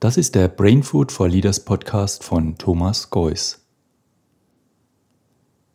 Das 0.00 0.16
ist 0.16 0.34
der 0.34 0.48
Brain 0.48 0.82
Food 0.82 1.12
for 1.12 1.28
Leaders 1.28 1.62
Podcast 1.62 2.24
von 2.24 2.56
Thomas 2.56 3.10
Geuss. 3.10 3.66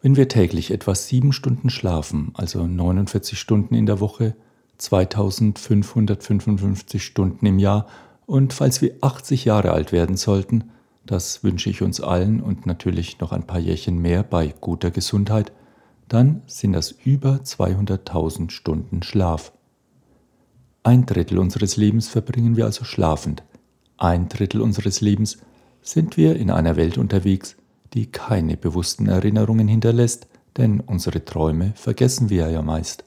Wenn 0.01 0.15
wir 0.15 0.27
täglich 0.27 0.71
etwa 0.71 0.95
sieben 0.95 1.31
Stunden 1.31 1.69
schlafen, 1.69 2.31
also 2.33 2.65
49 2.65 3.39
Stunden 3.39 3.75
in 3.75 3.85
der 3.85 3.99
Woche, 3.99 4.35
2555 4.79 7.05
Stunden 7.05 7.45
im 7.45 7.59
Jahr 7.59 7.85
und 8.25 8.51
falls 8.51 8.81
wir 8.81 8.95
80 9.01 9.45
Jahre 9.45 9.73
alt 9.73 9.91
werden 9.91 10.17
sollten, 10.17 10.71
das 11.05 11.43
wünsche 11.43 11.69
ich 11.69 11.83
uns 11.83 12.01
allen 12.01 12.41
und 12.41 12.65
natürlich 12.65 13.19
noch 13.19 13.31
ein 13.31 13.45
paar 13.45 13.59
Jährchen 13.59 13.99
mehr 13.99 14.23
bei 14.23 14.55
guter 14.59 14.89
Gesundheit, 14.89 15.51
dann 16.07 16.41
sind 16.47 16.73
das 16.73 16.89
über 16.89 17.41
200.000 17.43 18.49
Stunden 18.49 19.03
Schlaf. 19.03 19.51
Ein 20.81 21.05
Drittel 21.05 21.37
unseres 21.37 21.77
Lebens 21.77 22.07
verbringen 22.07 22.57
wir 22.57 22.65
also 22.65 22.85
schlafend. 22.85 23.43
Ein 23.97 24.27
Drittel 24.27 24.61
unseres 24.61 25.01
Lebens 25.01 25.37
sind 25.81 26.17
wir 26.17 26.35
in 26.35 26.51
einer 26.51 26.75
Welt 26.75 26.97
unterwegs, 26.97 27.55
die 27.93 28.07
keine 28.07 28.57
bewussten 28.57 29.07
Erinnerungen 29.07 29.67
hinterlässt, 29.67 30.27
denn 30.57 30.81
unsere 30.81 31.23
Träume 31.23 31.73
vergessen 31.75 32.29
wir 32.29 32.49
ja 32.49 32.61
meist. 32.61 33.05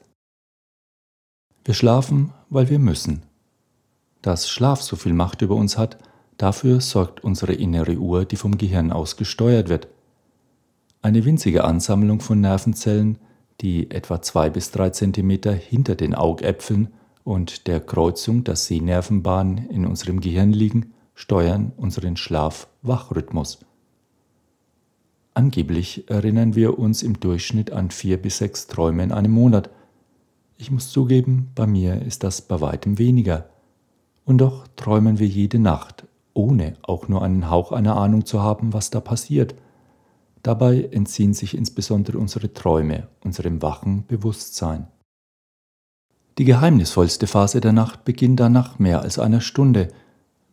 Wir 1.63 1.73
schlafen, 1.73 2.31
weil 2.49 2.69
wir 2.69 2.79
müssen. 2.79 3.23
Dass 4.21 4.49
Schlaf 4.49 4.81
so 4.81 4.95
viel 4.95 5.13
Macht 5.13 5.41
über 5.41 5.55
uns 5.55 5.77
hat, 5.77 5.97
dafür 6.37 6.81
sorgt 6.81 7.23
unsere 7.23 7.53
innere 7.53 7.97
Uhr, 7.97 8.25
die 8.25 8.35
vom 8.35 8.57
Gehirn 8.57 8.91
aus 8.91 9.17
gesteuert 9.17 9.69
wird. 9.69 9.87
Eine 11.01 11.23
winzige 11.25 11.63
Ansammlung 11.63 12.19
von 12.19 12.41
Nervenzellen, 12.41 13.19
die 13.61 13.91
etwa 13.91 14.21
zwei 14.21 14.49
bis 14.49 14.71
drei 14.71 14.89
Zentimeter 14.89 15.53
hinter 15.53 15.95
den 15.95 16.15
Augäpfeln 16.15 16.89
und 17.29 17.67
der 17.67 17.79
Kreuzung 17.79 18.43
der 18.43 18.55
Sehnervenbahnen 18.55 19.69
in 19.69 19.85
unserem 19.85 20.19
Gehirn 20.19 20.51
liegen, 20.51 20.93
steuern 21.13 21.73
unseren 21.77 22.17
Schlaf-Wach-Rhythmus. 22.17 23.59
Angeblich 25.35 26.09
erinnern 26.09 26.55
wir 26.55 26.79
uns 26.79 27.03
im 27.03 27.19
Durchschnitt 27.19 27.71
an 27.71 27.91
vier 27.91 28.19
bis 28.19 28.39
sechs 28.39 28.65
Träume 28.65 29.03
in 29.03 29.11
einem 29.11 29.31
Monat. 29.31 29.69
Ich 30.57 30.71
muss 30.71 30.89
zugeben, 30.89 31.51
bei 31.53 31.67
mir 31.67 32.01
ist 32.01 32.23
das 32.23 32.41
bei 32.41 32.61
weitem 32.61 32.97
weniger. 32.97 33.47
Und 34.25 34.39
doch 34.39 34.67
träumen 34.75 35.19
wir 35.19 35.27
jede 35.27 35.59
Nacht, 35.59 36.07
ohne 36.33 36.77
auch 36.81 37.09
nur 37.09 37.21
einen 37.21 37.47
Hauch 37.51 37.71
einer 37.71 37.95
Ahnung 37.95 38.25
zu 38.25 38.41
haben, 38.41 38.73
was 38.73 38.89
da 38.89 39.01
passiert. 39.01 39.53
Dabei 40.41 40.81
entziehen 40.81 41.35
sich 41.35 41.55
insbesondere 41.55 42.17
unsere 42.17 42.51
Träume 42.53 43.07
unserem 43.23 43.61
wachen 43.61 44.07
Bewusstsein. 44.07 44.87
Die 46.37 46.45
geheimnisvollste 46.45 47.27
Phase 47.27 47.59
der 47.59 47.73
Nacht 47.73 48.05
beginnt 48.05 48.39
dann 48.39 48.53
nach 48.53 48.79
mehr 48.79 49.01
als 49.01 49.19
einer 49.19 49.41
Stunde, 49.41 49.89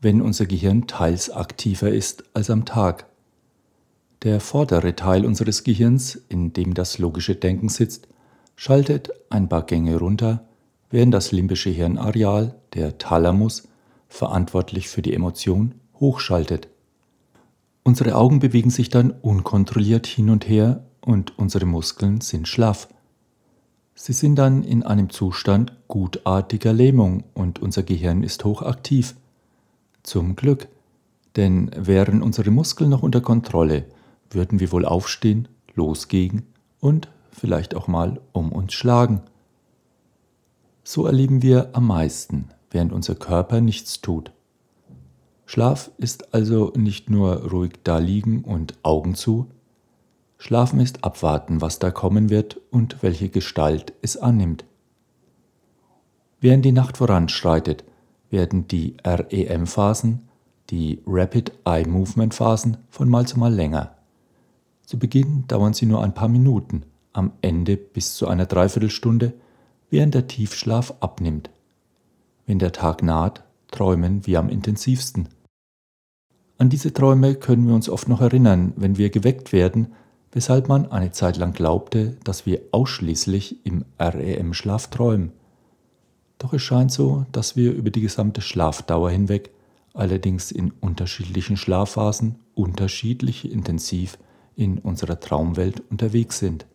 wenn 0.00 0.20
unser 0.20 0.46
Gehirn 0.46 0.86
teils 0.86 1.30
aktiver 1.30 1.90
ist 1.90 2.24
als 2.34 2.50
am 2.50 2.64
Tag. 2.64 3.06
Der 4.22 4.40
vordere 4.40 4.96
Teil 4.96 5.24
unseres 5.24 5.62
Gehirns, 5.62 6.16
in 6.28 6.52
dem 6.52 6.74
das 6.74 6.98
logische 6.98 7.34
Denken 7.34 7.68
sitzt, 7.68 8.08
schaltet 8.56 9.10
ein 9.30 9.48
paar 9.48 9.64
Gänge 9.64 9.96
runter, 9.98 10.44
während 10.90 11.12
das 11.12 11.32
limbische 11.32 11.70
Hirnareal, 11.70 12.54
der 12.74 12.98
Thalamus, 12.98 13.68
verantwortlich 14.08 14.88
für 14.88 15.02
die 15.02 15.14
Emotion, 15.14 15.74
hochschaltet. 16.00 16.68
Unsere 17.82 18.16
Augen 18.16 18.40
bewegen 18.40 18.70
sich 18.70 18.88
dann 18.88 19.10
unkontrolliert 19.10 20.06
hin 20.06 20.30
und 20.30 20.48
her 20.48 20.84
und 21.00 21.38
unsere 21.38 21.66
Muskeln 21.66 22.20
sind 22.20 22.48
schlaff. 22.48 22.88
Sie 23.98 24.12
sind 24.12 24.36
dann 24.36 24.62
in 24.62 24.82
einem 24.82 25.08
Zustand 25.08 25.72
gutartiger 25.88 26.74
Lähmung 26.74 27.24
und 27.32 27.60
unser 27.60 27.82
Gehirn 27.82 28.22
ist 28.22 28.44
hochaktiv. 28.44 29.16
Zum 30.02 30.36
Glück, 30.36 30.68
denn 31.36 31.70
wären 31.74 32.22
unsere 32.22 32.50
Muskeln 32.50 32.90
noch 32.90 33.02
unter 33.02 33.22
Kontrolle, 33.22 33.86
würden 34.30 34.60
wir 34.60 34.70
wohl 34.70 34.84
aufstehen, 34.84 35.48
losgehen 35.74 36.42
und 36.78 37.08
vielleicht 37.30 37.74
auch 37.74 37.88
mal 37.88 38.20
um 38.32 38.52
uns 38.52 38.74
schlagen. 38.74 39.22
So 40.84 41.06
erleben 41.06 41.40
wir 41.40 41.70
am 41.72 41.86
meisten, 41.86 42.50
während 42.70 42.92
unser 42.92 43.14
Körper 43.14 43.62
nichts 43.62 44.02
tut. 44.02 44.30
Schlaf 45.46 45.90
ist 45.96 46.34
also 46.34 46.70
nicht 46.76 47.08
nur 47.08 47.50
ruhig 47.50 47.72
da 47.82 47.96
liegen 47.96 48.44
und 48.44 48.74
Augen 48.82 49.14
zu, 49.14 49.46
Schlafen 50.38 50.80
ist 50.80 51.04
abwarten, 51.04 51.60
was 51.60 51.78
da 51.78 51.90
kommen 51.90 52.30
wird 52.30 52.60
und 52.70 53.02
welche 53.02 53.28
Gestalt 53.28 53.92
es 54.02 54.16
annimmt. 54.16 54.64
Während 56.40 56.64
die 56.64 56.72
Nacht 56.72 56.98
voranschreitet, 56.98 57.84
werden 58.30 58.68
die 58.68 58.96
REM-Phasen, 59.04 60.28
die 60.70 61.00
Rapid 61.06 61.52
Eye 61.64 61.88
Movement 61.88 62.34
Phasen, 62.34 62.76
von 62.90 63.08
Mal 63.08 63.26
zu 63.26 63.38
Mal 63.38 63.54
länger. 63.54 63.96
Zu 64.84 64.98
Beginn 64.98 65.44
dauern 65.48 65.72
sie 65.72 65.86
nur 65.86 66.02
ein 66.04 66.14
paar 66.14 66.28
Minuten, 66.28 66.82
am 67.12 67.32
Ende 67.40 67.76
bis 67.76 68.14
zu 68.14 68.28
einer 68.28 68.46
Dreiviertelstunde, 68.46 69.32
während 69.90 70.14
der 70.14 70.26
Tiefschlaf 70.26 70.94
abnimmt. 71.00 71.50
Wenn 72.46 72.58
der 72.58 72.72
Tag 72.72 73.02
naht, 73.02 73.42
träumen 73.68 74.26
wir 74.26 74.38
am 74.38 74.48
intensivsten. 74.48 75.28
An 76.58 76.68
diese 76.68 76.92
Träume 76.92 77.34
können 77.34 77.66
wir 77.66 77.74
uns 77.74 77.88
oft 77.88 78.08
noch 78.08 78.20
erinnern, 78.20 78.72
wenn 78.76 78.98
wir 78.98 79.10
geweckt 79.10 79.52
werden 79.52 79.88
weshalb 80.36 80.68
man 80.68 80.92
eine 80.92 81.12
Zeit 81.12 81.38
lang 81.38 81.54
glaubte, 81.54 82.18
dass 82.22 82.44
wir 82.44 82.60
ausschließlich 82.70 83.64
im 83.64 83.86
REM-Schlaf 83.98 84.88
träumen. 84.88 85.32
Doch 86.36 86.52
es 86.52 86.60
scheint 86.60 86.92
so, 86.92 87.24
dass 87.32 87.56
wir 87.56 87.72
über 87.72 87.88
die 87.88 88.02
gesamte 88.02 88.42
Schlafdauer 88.42 89.08
hinweg, 89.10 89.50
allerdings 89.94 90.52
in 90.52 90.72
unterschiedlichen 90.72 91.56
Schlafphasen, 91.56 92.34
unterschiedlich 92.54 93.50
intensiv 93.50 94.18
in 94.56 94.78
unserer 94.78 95.18
Traumwelt 95.20 95.82
unterwegs 95.88 96.38
sind. 96.38 96.66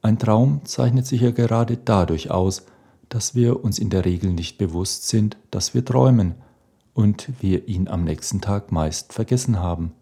Ein 0.00 0.20
Traum 0.20 0.64
zeichnet 0.64 1.06
sich 1.06 1.22
ja 1.22 1.32
gerade 1.32 1.76
dadurch 1.76 2.30
aus, 2.30 2.66
dass 3.08 3.34
wir 3.34 3.64
uns 3.64 3.80
in 3.80 3.90
der 3.90 4.04
Regel 4.04 4.32
nicht 4.32 4.58
bewusst 4.58 5.08
sind, 5.08 5.36
dass 5.50 5.74
wir 5.74 5.84
träumen 5.84 6.36
und 6.92 7.30
wir 7.40 7.66
ihn 7.66 7.88
am 7.88 8.04
nächsten 8.04 8.40
Tag 8.40 8.70
meist 8.70 9.12
vergessen 9.12 9.58
haben 9.58 9.92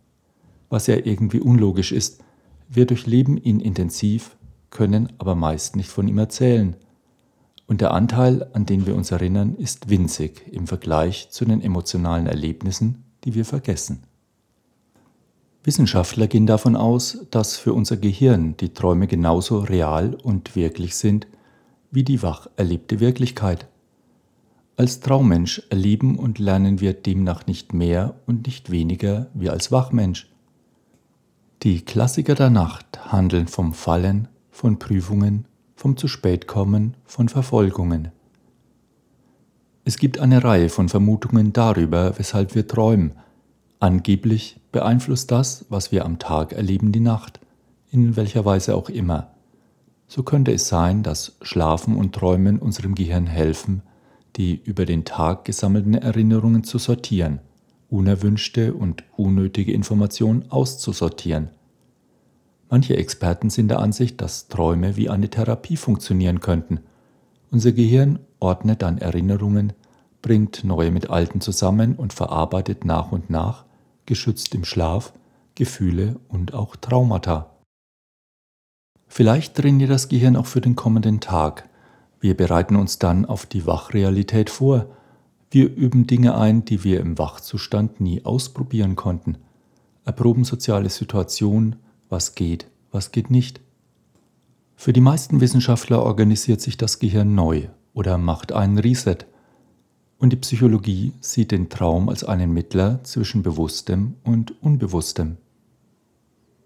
was 0.72 0.86
ja 0.86 0.96
irgendwie 0.96 1.40
unlogisch 1.40 1.92
ist. 1.92 2.24
Wir 2.66 2.86
durchleben 2.86 3.36
ihn 3.36 3.60
intensiv, 3.60 4.36
können 4.70 5.12
aber 5.18 5.34
meist 5.34 5.76
nicht 5.76 5.90
von 5.90 6.08
ihm 6.08 6.16
erzählen. 6.16 6.76
Und 7.66 7.82
der 7.82 7.92
Anteil, 7.92 8.48
an 8.54 8.64
den 8.64 8.86
wir 8.86 8.96
uns 8.96 9.10
erinnern, 9.10 9.54
ist 9.56 9.90
winzig 9.90 10.42
im 10.50 10.66
Vergleich 10.66 11.28
zu 11.30 11.44
den 11.44 11.60
emotionalen 11.60 12.26
Erlebnissen, 12.26 13.04
die 13.24 13.34
wir 13.34 13.44
vergessen. 13.44 14.02
Wissenschaftler 15.62 16.26
gehen 16.26 16.46
davon 16.46 16.74
aus, 16.74 17.26
dass 17.30 17.56
für 17.56 17.74
unser 17.74 17.98
Gehirn 17.98 18.56
die 18.56 18.72
Träume 18.72 19.06
genauso 19.06 19.58
real 19.58 20.14
und 20.14 20.56
wirklich 20.56 20.96
sind 20.96 21.26
wie 21.90 22.02
die 22.02 22.22
wach 22.22 22.46
erlebte 22.56 22.98
Wirklichkeit. 22.98 23.68
Als 24.76 25.00
Traummensch 25.00 25.62
erleben 25.68 26.18
und 26.18 26.38
lernen 26.38 26.80
wir 26.80 26.94
demnach 26.94 27.46
nicht 27.46 27.74
mehr 27.74 28.14
und 28.26 28.46
nicht 28.46 28.70
weniger 28.70 29.26
wie 29.34 29.50
als 29.50 29.70
Wachmensch. 29.70 30.31
Die 31.62 31.84
Klassiker 31.84 32.34
der 32.34 32.50
Nacht 32.50 33.12
handeln 33.12 33.46
vom 33.46 33.72
Fallen, 33.72 34.26
von 34.50 34.80
Prüfungen, 34.80 35.44
vom 35.76 35.96
zu 35.96 36.08
spät 36.08 36.48
kommen, 36.48 36.96
von 37.04 37.28
Verfolgungen. 37.28 38.08
Es 39.84 39.96
gibt 39.96 40.18
eine 40.18 40.42
Reihe 40.42 40.68
von 40.68 40.88
Vermutungen 40.88 41.52
darüber, 41.52 42.18
weshalb 42.18 42.56
wir 42.56 42.66
träumen. 42.66 43.12
Angeblich 43.78 44.60
beeinflusst 44.72 45.30
das, 45.30 45.64
was 45.68 45.92
wir 45.92 46.04
am 46.04 46.18
Tag 46.18 46.52
erleben, 46.52 46.90
die 46.90 46.98
Nacht, 46.98 47.38
in 47.92 48.16
welcher 48.16 48.44
Weise 48.44 48.74
auch 48.74 48.88
immer. 48.88 49.30
So 50.08 50.24
könnte 50.24 50.52
es 50.52 50.66
sein, 50.66 51.04
dass 51.04 51.36
Schlafen 51.42 51.94
und 51.94 52.12
Träumen 52.12 52.58
unserem 52.58 52.96
Gehirn 52.96 53.28
helfen, 53.28 53.82
die 54.34 54.60
über 54.64 54.84
den 54.84 55.04
Tag 55.04 55.44
gesammelten 55.44 55.94
Erinnerungen 55.94 56.64
zu 56.64 56.78
sortieren– 56.78 57.38
unerwünschte 57.92 58.74
und 58.74 59.04
unnötige 59.16 59.72
Informationen 59.72 60.50
auszusortieren. 60.50 61.50
Manche 62.70 62.96
Experten 62.96 63.50
sind 63.50 63.68
der 63.68 63.80
Ansicht, 63.80 64.20
dass 64.22 64.48
Träume 64.48 64.96
wie 64.96 65.10
eine 65.10 65.28
Therapie 65.28 65.76
funktionieren 65.76 66.40
könnten. 66.40 66.80
Unser 67.50 67.72
Gehirn 67.72 68.18
ordnet 68.40 68.80
dann 68.80 68.96
Erinnerungen, 68.96 69.74
bringt 70.22 70.64
neue 70.64 70.90
mit 70.90 71.10
alten 71.10 71.42
zusammen 71.42 71.96
und 71.96 72.14
verarbeitet 72.14 72.86
nach 72.86 73.12
und 73.12 73.28
nach, 73.28 73.66
geschützt 74.06 74.54
im 74.54 74.64
Schlaf, 74.64 75.12
Gefühle 75.54 76.16
und 76.28 76.54
auch 76.54 76.76
Traumata. 76.76 77.50
Vielleicht 79.06 79.56
trainiert 79.56 79.90
das 79.90 80.08
Gehirn 80.08 80.36
auch 80.36 80.46
für 80.46 80.62
den 80.62 80.76
kommenden 80.76 81.20
Tag. 81.20 81.68
Wir 82.20 82.34
bereiten 82.34 82.76
uns 82.76 82.98
dann 82.98 83.26
auf 83.26 83.44
die 83.44 83.66
Wachrealität 83.66 84.48
vor 84.48 84.86
wir 85.52 85.76
üben 85.76 86.06
Dinge 86.06 86.34
ein, 86.34 86.64
die 86.64 86.82
wir 86.82 86.98
im 87.00 87.18
Wachzustand 87.18 88.00
nie 88.00 88.24
ausprobieren 88.24 88.96
konnten. 88.96 89.36
Erproben 90.06 90.44
soziale 90.44 90.88
Situationen, 90.88 91.76
was 92.08 92.34
geht, 92.34 92.68
was 92.90 93.12
geht 93.12 93.30
nicht. 93.30 93.60
Für 94.76 94.94
die 94.94 95.02
meisten 95.02 95.42
Wissenschaftler 95.42 96.02
organisiert 96.02 96.62
sich 96.62 96.78
das 96.78 96.98
Gehirn 97.00 97.34
neu 97.34 97.68
oder 97.92 98.16
macht 98.16 98.50
einen 98.52 98.78
Reset. 98.78 99.18
Und 100.18 100.32
die 100.32 100.36
Psychologie 100.36 101.12
sieht 101.20 101.50
den 101.50 101.68
Traum 101.68 102.08
als 102.08 102.24
einen 102.24 102.52
Mittler 102.52 103.04
zwischen 103.04 103.42
Bewusstem 103.42 104.14
und 104.24 104.62
Unbewusstem. 104.62 105.36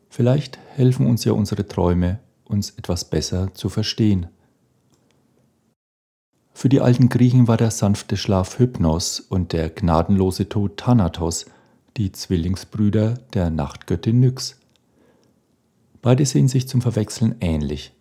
Vielleicht 0.08 0.58
helfen 0.76 1.08
uns 1.08 1.24
ja 1.24 1.32
unsere 1.32 1.66
Träume, 1.66 2.20
uns 2.44 2.70
etwas 2.70 3.10
besser 3.10 3.52
zu 3.52 3.68
verstehen. 3.68 4.28
Für 6.56 6.70
die 6.70 6.80
alten 6.80 7.10
Griechen 7.10 7.48
war 7.48 7.58
der 7.58 7.70
sanfte 7.70 8.16
Schlaf 8.16 8.58
Hypnos 8.58 9.20
und 9.20 9.52
der 9.52 9.68
gnadenlose 9.68 10.48
Tod 10.48 10.78
Thanatos, 10.78 11.44
die 11.98 12.12
Zwillingsbrüder 12.12 13.18
der 13.34 13.50
Nachtgöttin 13.50 14.20
Nyx. 14.20 14.58
Beide 16.00 16.24
sehen 16.24 16.48
sich 16.48 16.66
zum 16.66 16.80
Verwechseln 16.80 17.34
ähnlich. 17.40 17.92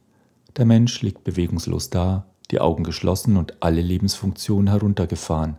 Der 0.55 0.63
Mensch 0.63 1.01
liegt 1.01 1.25
bewegungslos 1.25 1.89
da, 1.89 2.27
die 2.49 2.61
Augen 2.61 2.85
geschlossen 2.85 3.35
und 3.35 3.61
alle 3.61 3.81
Lebensfunktionen 3.81 4.69
heruntergefahren. 4.69 5.57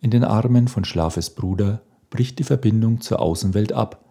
In 0.00 0.12
den 0.12 0.22
Armen 0.22 0.68
von 0.68 0.84
Schlafes 0.84 1.30
Bruder 1.30 1.82
bricht 2.10 2.38
die 2.38 2.44
Verbindung 2.44 3.00
zur 3.00 3.18
Außenwelt 3.18 3.72
ab. 3.72 4.04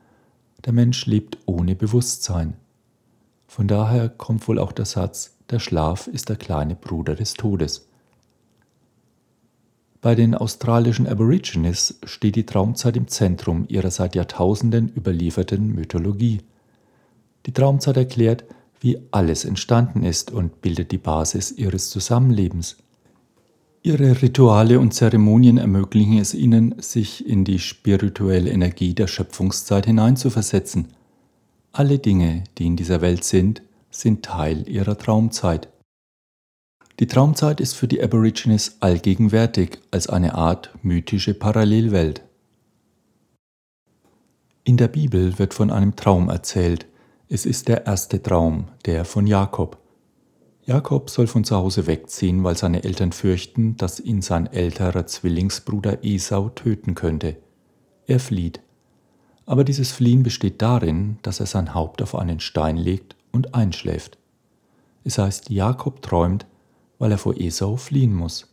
Der 0.66 0.74
Mensch 0.74 1.06
lebt 1.06 1.38
ohne 1.46 1.74
Bewusstsein. 1.74 2.56
Von 3.48 3.70
daher 3.70 4.10
kommt 4.10 4.46
wohl 4.50 4.60
auch 4.60 4.74
der 4.74 4.86
Satz, 4.86 5.37
der 5.50 5.60
Schlaf 5.60 6.08
ist 6.08 6.30
der 6.30 6.36
kleine 6.36 6.76
Bruder 6.76 7.16
des 7.16 7.34
Todes. 7.34 7.88
Bei 10.02 10.14
den 10.14 10.36
australischen 10.36 11.08
Aborigines 11.08 12.00
steht 12.06 12.36
die 12.36 12.46
Traumzeit 12.46 12.96
im 12.96 13.08
Zentrum 13.08 13.66
ihrer 13.68 13.92
seit 13.92 14.16
Jahrtausenden 14.16 14.92
überlieferten 14.96 15.74
Mythologie. 15.74 16.42
Die 17.46 17.54
Traumzeit 17.54 17.98
erklärt, 17.98 18.46
wie 18.80 19.00
alles 19.12 19.44
entstanden 19.44 20.04
ist 20.04 20.32
und 20.32 20.62
bildet 20.62 20.92
die 20.92 21.00
Basis 21.00 21.52
ihres 21.52 21.90
Zusammenlebens. 21.90 22.78
Ihre 23.82 24.22
Rituale 24.22 24.80
und 24.80 24.94
Zeremonien 24.94 25.58
ermöglichen 25.58 26.20
es 26.20 26.34
ihnen, 26.34 26.76
sich 26.80 27.28
in 27.28 27.44
die 27.44 27.60
spirituelle 27.60 28.52
Energie 28.52 28.94
der 28.94 29.08
Schöpfungszeit 29.08 29.86
hineinzuversetzen. 29.86 30.90
Alle 31.72 31.98
Dinge, 31.98 32.44
die 32.58 32.66
in 32.66 32.76
dieser 32.76 33.02
Welt 33.02 33.24
sind, 33.24 33.62
sind 34.00 34.24
Teil 34.24 34.70
ihrer 34.70 34.98
Traumzeit. 34.98 35.70
Die 37.00 37.08
Traumzeit 37.08 37.60
ist 37.60 37.74
für 37.74 37.88
die 37.88 38.02
Aborigines 38.02 38.78
allgegenwärtig 38.80 39.80
als 39.92 40.08
eine 40.08 40.36
Art 40.36 40.72
mythische 40.84 41.34
Parallelwelt. 41.34 42.24
In 44.64 44.78
der 44.78 44.88
Bibel 44.88 45.40
wird 45.40 45.54
von 45.54 45.72
einem 45.72 45.96
Traum 45.96 46.30
erzählt, 46.30 46.88
es 47.30 47.46
ist 47.46 47.68
der 47.68 47.86
erste 47.86 48.22
Traum, 48.22 48.68
der 48.86 49.06
von 49.06 49.28
Jakob. 49.28 49.78
Jakob 50.66 51.10
soll 51.10 51.28
von 51.28 51.44
zu 51.44 51.56
Hause 51.56 51.88
wegziehen, 51.88 52.44
weil 52.44 52.58
seine 52.58 52.84
Eltern 52.84 53.12
fürchten, 53.12 53.78
dass 53.78 54.00
ihn 54.00 54.22
sein 54.22 54.48
älterer 54.48 55.08
Zwillingsbruder 55.08 56.04
Esau 56.04 56.50
töten 56.50 56.96
könnte. 56.96 57.38
Er 58.06 58.20
flieht. 58.20 58.60
Aber 59.46 59.64
dieses 59.64 59.92
Fliehen 59.92 60.24
besteht 60.24 60.62
darin, 60.62 61.20
dass 61.22 61.40
er 61.40 61.46
sein 61.46 61.74
Haupt 61.74 62.02
auf 62.02 62.16
einen 62.16 62.40
Stein 62.40 62.76
legt 62.76 63.17
und 63.32 63.56
einschläft. 63.56 64.18
Es 65.04 65.18
heißt, 65.18 65.50
Jakob 65.50 66.02
träumt, 66.02 66.46
weil 67.00 67.12
er 67.12 67.18
vor 67.18 67.38
Esau 67.38 67.78
fliehen 67.78 68.14
muss. 68.14 68.48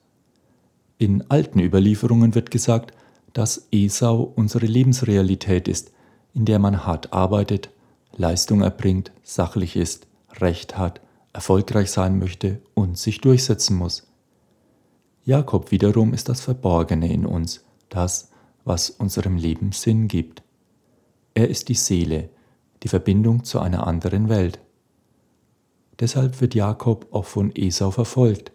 In 0.98 1.28
alten 1.30 1.58
Überlieferungen 1.58 2.34
wird 2.34 2.50
gesagt, 2.50 2.92
dass 3.32 3.66
Esau 3.72 4.32
unsere 4.36 4.66
Lebensrealität 4.66 5.66
ist, 5.66 5.92
in 6.34 6.44
der 6.44 6.58
man 6.58 6.86
hart 6.86 7.12
arbeitet, 7.12 7.70
Leistung 8.16 8.62
erbringt, 8.62 9.12
sachlich 9.22 9.76
ist, 9.76 10.06
Recht 10.40 10.78
hat, 10.78 11.00
erfolgreich 11.32 11.90
sein 11.90 12.18
möchte 12.18 12.60
und 12.74 12.96
sich 12.96 13.20
durchsetzen 13.20 13.76
muss. 13.76 14.06
Jakob 15.24 15.70
wiederum 15.70 16.14
ist 16.14 16.28
das 16.28 16.40
Verborgene 16.40 17.12
in 17.12 17.26
uns, 17.26 17.64
das, 17.88 18.30
was 18.64 18.90
unserem 18.90 19.36
Leben 19.36 19.72
Sinn 19.72 20.06
gibt. 20.06 20.42
Er 21.34 21.48
ist 21.48 21.68
die 21.68 21.74
Seele, 21.74 22.28
die 22.84 22.88
Verbindung 22.88 23.44
zu 23.44 23.60
einer 23.60 23.86
anderen 23.86 24.28
Welt. 24.28 24.60
Deshalb 26.00 26.40
wird 26.40 26.54
Jakob 26.54 27.08
auch 27.12 27.24
von 27.24 27.50
Esau 27.54 27.90
verfolgt. 27.90 28.52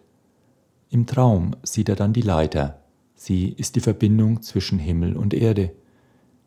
Im 0.88 1.06
Traum 1.06 1.56
sieht 1.62 1.88
er 1.88 1.96
dann 1.96 2.12
die 2.12 2.22
Leiter. 2.22 2.82
Sie 3.14 3.48
ist 3.48 3.76
die 3.76 3.80
Verbindung 3.80 4.42
zwischen 4.42 4.78
Himmel 4.78 5.16
und 5.16 5.34
Erde. 5.34 5.72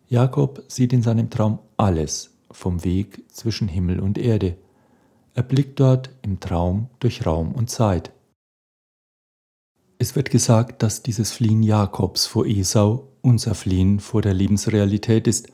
Jakob 0.08 0.64
sieht 0.68 0.94
in 0.94 1.04
seinem 1.04 1.30
Traum 1.30 1.60
alles, 1.78 2.32
vom 2.52 2.84
Weg 2.84 3.24
zwischen 3.30 3.68
Himmel 3.68 4.00
und 4.00 4.18
Erde. 4.18 4.56
Er 5.34 5.44
blickt 5.44 5.80
dort 5.80 6.10
im 6.22 6.40
Traum 6.40 6.90
durch 7.00 7.26
Raum 7.26 7.52
und 7.54 7.70
Zeit. 7.70 8.12
Es 9.98 10.16
wird 10.16 10.30
gesagt, 10.30 10.84
dass 10.84 11.04
dieses 11.04 11.32
Fliehen 11.32 11.64
Jakobs 11.64 12.26
vor 12.26 12.46
Esau 12.46 13.10
unser 13.22 13.56
Fliehen 13.56 14.00
vor 14.00 14.22
der 14.22 14.34
Lebensrealität 14.34 15.28
ist, 15.28 15.52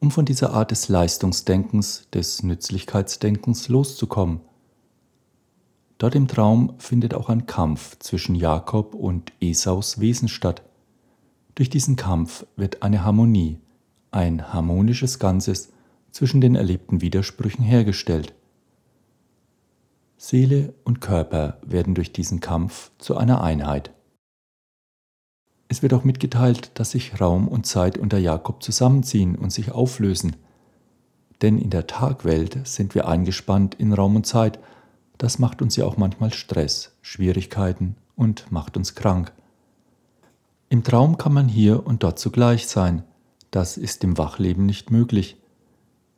um 0.00 0.10
von 0.10 0.24
dieser 0.24 0.52
Art 0.52 0.70
des 0.70 0.88
Leistungsdenkens, 0.88 2.08
des 2.12 2.42
Nützlichkeitsdenkens 2.42 3.68
loszukommen. 3.68 4.40
Dort 5.98 6.14
im 6.14 6.28
Traum 6.28 6.74
findet 6.78 7.14
auch 7.14 7.28
ein 7.28 7.46
Kampf 7.46 7.98
zwischen 7.98 8.34
Jakob 8.34 8.94
und 8.94 9.32
Esaus 9.40 10.00
Wesen 10.00 10.28
statt. 10.28 10.62
Durch 11.54 11.70
diesen 11.70 11.96
Kampf 11.96 12.44
wird 12.56 12.82
eine 12.82 13.04
Harmonie, 13.04 13.58
ein 14.10 14.52
harmonisches 14.52 15.18
Ganzes 15.18 15.72
zwischen 16.10 16.40
den 16.40 16.56
erlebten 16.56 17.00
Widersprüchen 17.00 17.64
hergestellt. 17.64 18.34
Seele 20.16 20.74
und 20.84 21.00
Körper 21.00 21.58
werden 21.64 21.94
durch 21.94 22.12
diesen 22.12 22.40
Kampf 22.40 22.90
zu 22.98 23.16
einer 23.16 23.42
Einheit. 23.42 23.93
Es 25.68 25.82
wird 25.82 25.94
auch 25.94 26.04
mitgeteilt, 26.04 26.70
dass 26.74 26.92
sich 26.92 27.20
Raum 27.20 27.48
und 27.48 27.66
Zeit 27.66 27.98
unter 27.98 28.18
Jakob 28.18 28.62
zusammenziehen 28.62 29.36
und 29.36 29.50
sich 29.50 29.72
auflösen. 29.72 30.36
Denn 31.42 31.58
in 31.58 31.70
der 31.70 31.86
Tagwelt 31.86 32.66
sind 32.66 32.94
wir 32.94 33.08
eingespannt 33.08 33.74
in 33.74 33.92
Raum 33.92 34.16
und 34.16 34.26
Zeit. 34.26 34.58
Das 35.18 35.38
macht 35.38 35.62
uns 35.62 35.76
ja 35.76 35.84
auch 35.84 35.96
manchmal 35.96 36.32
Stress, 36.32 36.96
Schwierigkeiten 37.02 37.96
und 38.16 38.50
macht 38.52 38.76
uns 38.76 38.94
krank. 38.94 39.32
Im 40.68 40.82
Traum 40.84 41.18
kann 41.18 41.32
man 41.32 41.48
hier 41.48 41.86
und 41.86 42.02
dort 42.02 42.18
zugleich 42.18 42.66
sein. 42.66 43.04
Das 43.50 43.76
ist 43.76 44.02
im 44.04 44.18
Wachleben 44.18 44.66
nicht 44.66 44.90
möglich. 44.90 45.36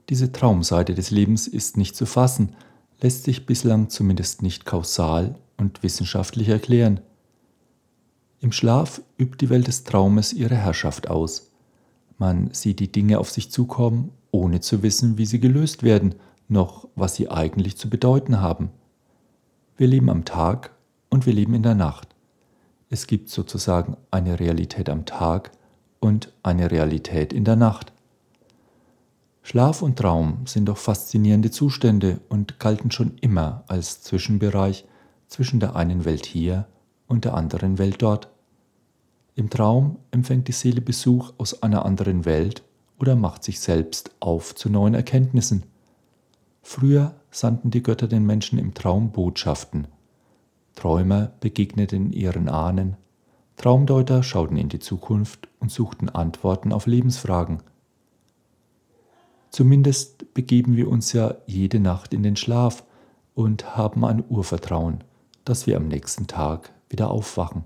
Diese 0.09 0.33
Traumseite 0.33 0.95
des 0.95 1.11
Lebens 1.11 1.49
ist 1.49 1.77
nicht 1.77 1.97
zu 1.97 2.07
fassen, 2.07 2.55
lässt 3.01 3.25
sich 3.25 3.45
bislang 3.45 3.91
zumindest 3.91 4.43
nicht 4.43 4.65
kausal 4.65 5.35
und 5.57 5.83
wissenschaftlich 5.83 6.49
erklären. 6.49 7.01
Im 8.41 8.53
Schlaf 8.53 9.01
übt 9.19 9.39
die 9.41 9.51
Welt 9.51 9.67
des 9.67 9.85
Traumes 9.85 10.33
ihre 10.33 10.57
Herrschaft 10.57 11.09
aus. 11.09 11.51
Man 12.19 12.53
sieht 12.53 12.81
die 12.81 12.93
Dinge 12.93 13.19
auf 13.19 13.31
sich 13.31 13.51
zukommen, 13.51 14.11
ohne 14.31 14.61
zu 14.61 14.83
wissen, 14.83 15.19
wie 15.19 15.27
sie 15.27 15.41
gelöst 15.41 15.83
werden, 15.83 16.15
noch 16.49 16.89
was 16.95 17.15
sie 17.15 17.31
eigentlich 17.31 17.77
zu 17.77 17.89
bedeuten 17.89 18.41
haben. 18.41 18.71
Wir 19.77 19.87
leben 19.87 20.11
am 20.11 20.25
Tag 20.25 20.71
und 21.09 21.27
wir 21.27 21.33
leben 21.33 21.55
in 21.55 21.63
der 21.63 21.75
Nacht. 21.75 22.09
Es 22.89 23.07
gibt 23.07 23.31
sozusagen 23.31 23.97
eine 24.11 24.39
Realität 24.39 24.89
am 24.89 25.07
Tag 25.07 25.51
und 25.99 26.33
eine 26.43 26.71
Realität 26.71 27.33
in 27.33 27.45
der 27.45 27.57
Nacht. 27.57 27.93
Schlaf 29.43 29.81
und 29.81 29.99
Traum 29.99 30.47
sind 30.47 30.67
doch 30.67 30.77
faszinierende 30.77 31.51
Zustände 31.51 32.21
und 32.29 32.59
galten 32.59 32.91
schon 32.91 33.17
immer 33.21 33.65
als 33.69 34.03
Zwischenbereich 34.03 34.85
zwischen 35.29 35.61
der 35.61 35.77
einen 35.77 36.05
Welt 36.05 36.27
hier 36.27 36.67
und 37.07 37.25
der 37.25 37.35
anderen 37.35 37.79
Welt 37.79 38.03
dort. 38.03 38.29
Im 39.37 39.49
Traum 39.49 39.99
empfängt 40.11 40.49
die 40.49 40.53
Seele 40.53 40.81
Besuch 40.81 41.33
aus 41.39 41.63
einer 41.63 41.87
anderen 41.87 42.25
Welt 42.25 42.65
oder 42.99 43.15
macht 43.15 43.45
sich 43.45 43.61
selbst 43.61 44.11
auf 44.19 44.57
zu 44.57 44.69
neuen 44.69 44.95
Erkenntnissen. 44.95 45.63
Früher 46.63 47.15
sandten 47.31 47.71
die 47.71 47.85
Götter 47.85 48.09
den 48.09 48.27
Menschen 48.27 48.59
im 48.59 48.75
Traum 48.75 49.13
Botschaften. 49.13 49.87
Träumer 50.75 51.31
begegneten 51.39 52.13
ihren 52.13 52.49
Ahnen, 52.49 52.97
Traumdeuter 53.57 54.25
schauten 54.25 54.57
in 54.57 54.69
die 54.69 54.81
Zukunft 54.81 55.49
und 55.61 55.71
suchten 55.71 56.09
Antworten 56.09 56.73
auf 56.73 56.89
Lebensfragen– 56.89 57.63
Zumindest 59.57 60.35
begeben 60.35 60.77
wir 60.77 60.87
uns 60.87 61.15
ja 61.15 61.35
jede 61.47 61.81
Nacht 61.81 62.13
in 62.13 62.23
den 62.23 62.37
Schlaf 62.37 62.85
und 63.35 63.75
haben 63.75 64.05
ein 64.05 64.23
Urvertrauen, 64.29 65.03
dass 65.47 65.67
wir 65.67 65.79
am 65.79 65.89
nächsten 65.89 66.27
Tag 66.27 66.75
wieder 66.91 67.11
aufwachen. 67.11 67.65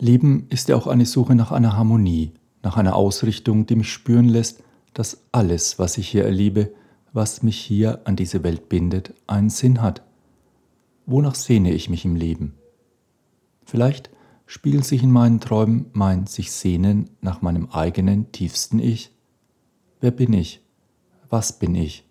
Leben 0.00 0.46
ist 0.48 0.68
ja 0.68 0.76
auch 0.76 0.86
eine 0.86 1.06
Suche 1.06 1.34
nach 1.34 1.52
einer 1.52 1.76
Harmonie, 1.76 2.32
nach 2.62 2.76
einer 2.76 2.96
Ausrichtung, 2.96 3.66
die 3.66 3.76
mich 3.76 3.92
spüren 3.92 4.28
lässt, 4.28 4.62
dass 4.94 5.24
alles, 5.30 5.78
was 5.78 5.98
ich 5.98 6.08
hier 6.08 6.24
erlebe, 6.24 6.72
was 7.12 7.42
mich 7.42 7.58
hier 7.58 8.00
an 8.04 8.16
diese 8.16 8.42
Welt 8.42 8.68
bindet, 8.68 9.14
einen 9.26 9.50
Sinn 9.50 9.82
hat. 9.82 10.02
Wonach 11.06 11.34
sehne 11.34 11.72
ich 11.72 11.90
mich 11.90 12.04
im 12.04 12.16
Leben? 12.16 12.54
Vielleicht 13.64 14.10
spiegelt 14.46 14.84
sich 14.84 15.02
in 15.02 15.10
meinen 15.10 15.40
Träumen 15.40 15.86
mein 15.92 16.26
sich 16.26 16.50
sehnen 16.50 17.10
nach 17.20 17.42
meinem 17.42 17.68
eigenen 17.70 18.32
tiefsten 18.32 18.78
Ich. 18.78 19.12
Wer 20.00 20.10
bin 20.10 20.32
ich? 20.32 20.60
Was 21.28 21.58
bin 21.58 21.74
ich? 21.74 22.04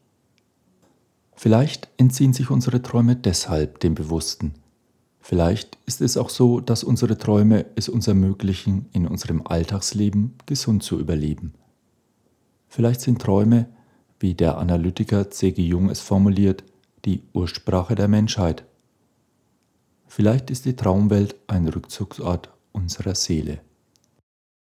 Vielleicht 1.36 1.89
entziehen 1.98 2.34
sich 2.34 2.50
unsere 2.50 2.81
Träume 2.81 3.15
deshalb 3.15 3.79
dem 3.79 3.96
Bewussten. 3.96 4.53
Vielleicht 5.29 5.77
ist 5.86 6.01
es 6.01 6.17
auch 6.17 6.31
so, 6.31 6.59
dass 6.59 6.83
unsere 6.83 7.15
Träume 7.15 7.67
es 7.75 7.88
uns 7.88 8.07
ermöglichen, 8.07 8.88
in 8.93 9.05
unserem 9.05 9.45
Alltagsleben 9.45 10.33
gesund 10.48 10.81
zu 10.81 11.00
überleben. 11.00 11.53
Vielleicht 12.67 13.01
sind 13.01 13.21
Träume, 13.21 13.67
wie 14.19 14.33
der 14.33 14.57
Analytiker 14.57 15.29
C.G. 15.29 15.62
Jung 15.62 15.91
es 15.91 16.00
formuliert, 16.00 16.63
die 17.05 17.21
Ursprache 17.31 17.93
der 17.93 18.07
Menschheit. 18.07 18.63
Vielleicht 20.07 20.50
ist 20.50 20.65
die 20.65 20.75
Traumwelt 20.75 21.36
ein 21.45 21.67
Rückzugsort 21.67 22.50
unserer 22.71 23.13
Seele. 23.13 23.62